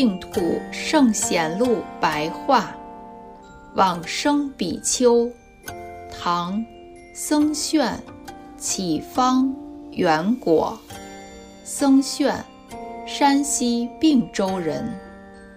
[0.00, 2.72] 净土圣贤录白话，
[3.74, 5.28] 往生比丘，
[6.08, 6.64] 唐，
[7.12, 7.98] 僧炫，
[8.56, 9.52] 启方
[9.90, 10.78] 元果。
[11.64, 12.44] 僧炫，
[13.08, 14.88] 山西并州人，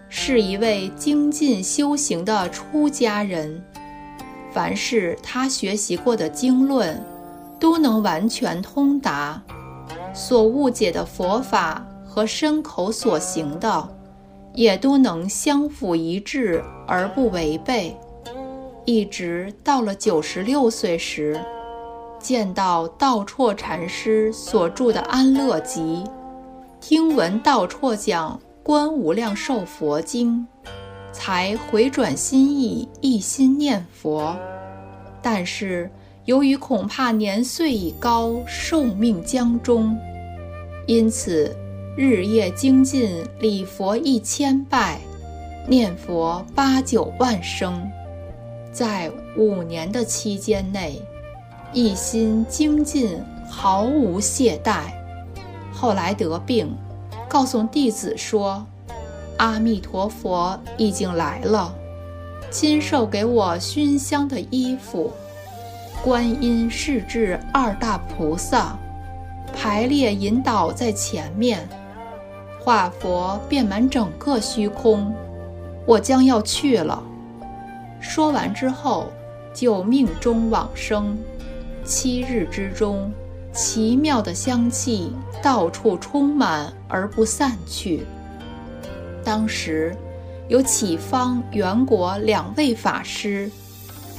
[0.09, 3.63] 是一位精进修行的出家人。
[4.52, 6.99] 凡是他学习过的经论，
[7.59, 9.39] 都能完全通达；
[10.16, 13.88] 所误解的佛法和身口所行的。
[14.53, 17.95] 也都能相辅一致而不违背，
[18.85, 21.39] 一直到了九十六岁时，
[22.19, 26.03] 见到道绰禅师所著的《安乐集》，
[26.81, 30.45] 听闻道绰讲《观无量寿佛经》，
[31.13, 34.36] 才回转心意，一心念佛。
[35.21, 35.89] 但是
[36.25, 39.97] 由于恐怕年岁已高，寿命将终，
[40.88, 41.55] 因此。
[41.97, 45.02] 日夜精进礼佛一千拜，
[45.67, 47.86] 念佛八九万声，
[48.72, 51.02] 在五年的期间内，
[51.73, 54.83] 一心精进，毫无懈怠。
[55.73, 56.73] 后来得病，
[57.28, 58.66] 告诉弟子说
[59.36, 61.76] ：“阿弥陀佛已经来了，
[62.50, 65.11] 亲授给我熏香的衣服。
[66.02, 68.80] 观音世至二大菩萨，
[69.53, 71.67] 排列引导在前面。”
[72.64, 75.12] 化佛遍满整个虚空，
[75.88, 77.04] 我将要去了。
[78.00, 79.12] 说完之后，
[79.52, 81.17] 就命中往生。
[81.84, 83.12] 七日之中，
[83.52, 88.06] 奇妙的香气到处充满而不散去。
[89.23, 89.95] 当时，
[90.48, 93.50] 有启方、圆果两位法师，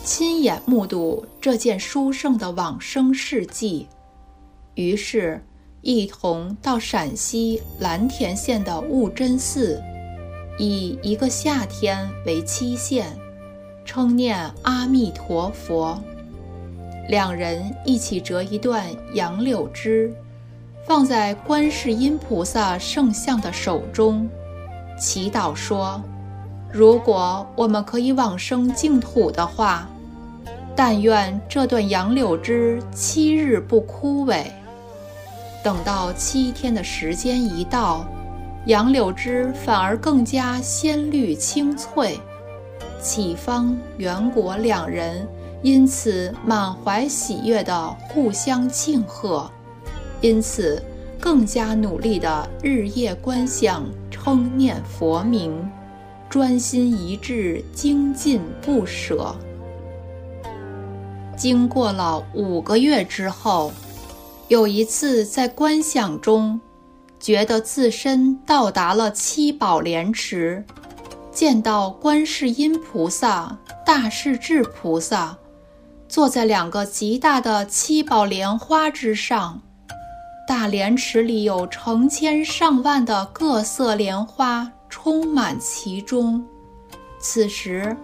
[0.02, 3.86] 亲眼目睹这件殊胜的往生事迹，
[4.74, 5.40] 于是。
[5.82, 9.82] 一同到陕西蓝田县的悟真寺，
[10.56, 13.06] 以一个夏天为期限，
[13.84, 16.00] 称念阿弥陀佛。
[17.08, 20.14] 两人一起折一段杨柳枝，
[20.86, 24.28] 放在观世音菩萨圣像的手中，
[24.96, 26.00] 祈祷说
[26.72, 29.90] ：“如果我们可以往生净土的话，
[30.76, 34.44] 但愿这段杨柳枝七日不枯萎。”
[35.62, 38.04] 等到七天的时间一到，
[38.66, 42.18] 杨柳枝反而更加鲜绿青翠。
[43.00, 45.26] 启方、圆果两人
[45.62, 49.48] 因此满怀喜悦地互相庆贺，
[50.20, 50.82] 因此
[51.20, 55.70] 更加努力地日夜观想、称念佛名，
[56.28, 59.32] 专心一致、精进不舍。
[61.36, 63.70] 经过了五个月之后。
[64.52, 66.60] 有一次在观想中，
[67.18, 70.62] 觉得自身到达了七宝莲池，
[71.32, 75.38] 见到观世音菩萨、大势至菩萨
[76.06, 79.62] 坐在两个极大的七宝莲花之上，
[80.46, 86.44] 大莲池里有成千上万的各色莲花充满其中。
[87.18, 87.96] 此时，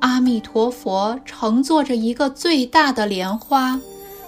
[0.00, 3.80] 阿弥陀佛乘坐着一个最大的莲花。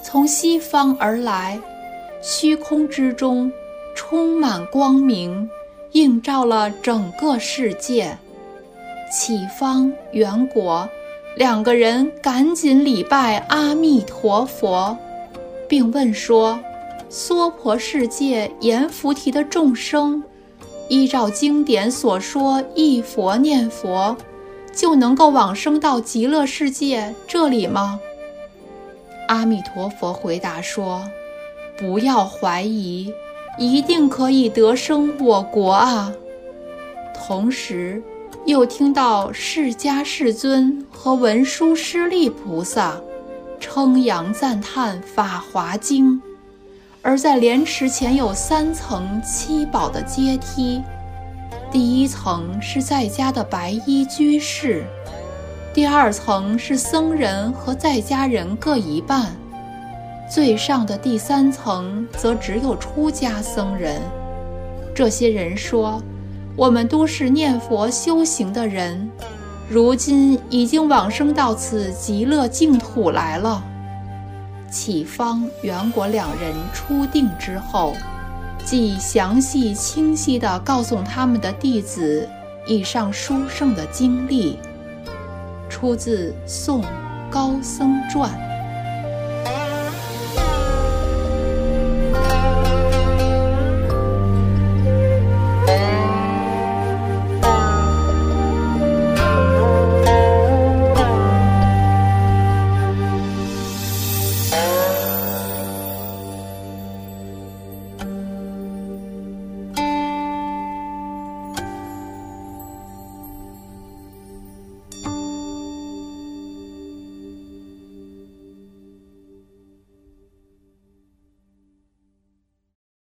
[0.08, 1.58] 从西方而来，
[2.22, 3.50] 虚空之中
[3.96, 5.50] 充满光明，
[5.94, 8.16] 映照了整个世界。
[9.12, 10.88] 启方、圆果
[11.34, 14.96] 两个人赶紧礼拜阿弥陀佛，
[15.68, 16.56] 并问说
[17.10, 20.22] ：“娑婆世界阎浮提的众生，
[20.88, 24.16] 依照经典所说，一佛念佛，
[24.72, 27.98] 就能够往生到极乐世界这里吗？”
[29.28, 31.08] 阿弥陀佛回答说
[31.76, 33.12] ：“不要怀疑，
[33.58, 36.12] 一定可以得生我国啊！”
[37.14, 38.02] 同时，
[38.44, 43.00] 又听到释迦世尊和文殊师利菩萨
[43.58, 46.12] 称扬赞叹《法华经》，
[47.02, 50.80] 而在莲池前有三层七宝的阶梯，
[51.72, 54.84] 第一层是在家的白衣居士。
[55.76, 59.36] 第二层是僧人和在家人各一半，
[60.26, 64.00] 最上的第三层则只有出家僧人。
[64.94, 66.00] 这些人说
[66.56, 69.10] ：“我们都是念佛修行的人，
[69.68, 73.62] 如今已经往生到此极乐净土来了。”
[74.72, 77.94] 启方、圆果两人出定之后，
[78.64, 82.26] 即详细清晰地告诉他们的弟子
[82.66, 84.58] 以上殊胜的经历。
[85.76, 86.82] 出自《宋
[87.30, 88.30] 高僧传》。